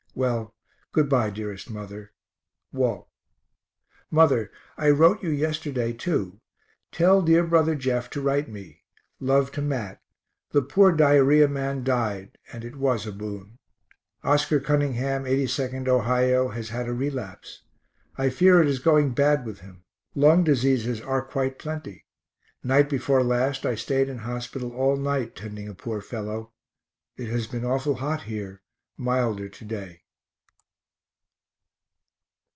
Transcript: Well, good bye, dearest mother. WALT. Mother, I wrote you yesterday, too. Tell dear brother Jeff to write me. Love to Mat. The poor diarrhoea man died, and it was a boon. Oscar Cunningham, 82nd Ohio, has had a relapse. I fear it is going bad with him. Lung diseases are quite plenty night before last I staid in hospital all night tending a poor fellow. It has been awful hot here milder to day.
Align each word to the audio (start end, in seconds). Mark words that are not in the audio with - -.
Well, 0.13 0.53
good 0.91 1.07
bye, 1.07 1.29
dearest 1.29 1.69
mother. 1.69 2.11
WALT. 2.73 3.07
Mother, 4.11 4.51
I 4.77 4.89
wrote 4.89 5.23
you 5.23 5.29
yesterday, 5.29 5.93
too. 5.93 6.41
Tell 6.91 7.21
dear 7.21 7.45
brother 7.47 7.75
Jeff 7.75 8.09
to 8.09 8.21
write 8.21 8.49
me. 8.49 8.81
Love 9.21 9.53
to 9.53 9.61
Mat. 9.61 10.01
The 10.49 10.63
poor 10.63 10.91
diarrhoea 10.91 11.47
man 11.47 11.85
died, 11.85 12.37
and 12.51 12.65
it 12.65 12.75
was 12.75 13.07
a 13.07 13.13
boon. 13.13 13.57
Oscar 14.21 14.59
Cunningham, 14.59 15.23
82nd 15.23 15.87
Ohio, 15.87 16.49
has 16.49 16.69
had 16.69 16.89
a 16.89 16.93
relapse. 16.93 17.61
I 18.17 18.29
fear 18.29 18.61
it 18.61 18.67
is 18.67 18.79
going 18.79 19.11
bad 19.11 19.45
with 19.45 19.61
him. 19.61 19.85
Lung 20.13 20.43
diseases 20.43 20.99
are 20.99 21.21
quite 21.21 21.57
plenty 21.57 22.05
night 22.65 22.89
before 22.89 23.23
last 23.23 23.65
I 23.65 23.75
staid 23.75 24.09
in 24.09 24.17
hospital 24.19 24.73
all 24.73 24.97
night 24.97 25.37
tending 25.37 25.69
a 25.69 25.73
poor 25.73 26.01
fellow. 26.01 26.51
It 27.15 27.29
has 27.29 27.47
been 27.47 27.63
awful 27.63 27.95
hot 27.95 28.23
here 28.23 28.61
milder 28.97 29.47
to 29.47 29.65
day. 29.65 29.99